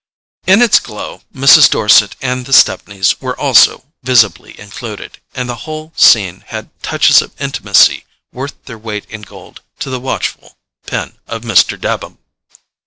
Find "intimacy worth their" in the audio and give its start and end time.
7.39-8.79